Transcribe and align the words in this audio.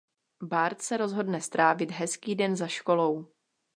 Bart 0.43 0.81
se 0.81 0.97
rozhodne 0.97 1.41
strávit 1.41 1.91
hezký 1.91 2.35
den 2.35 2.55
za 2.55 2.67
školou. 2.67 3.27